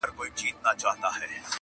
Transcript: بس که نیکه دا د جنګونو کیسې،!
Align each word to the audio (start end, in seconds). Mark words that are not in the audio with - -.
بس 0.03 0.07
که 0.09 0.13
نیکه 0.19 0.57
دا 0.63 0.71
د 0.75 0.79
جنګونو 0.81 1.09
کیسې،! 1.19 1.49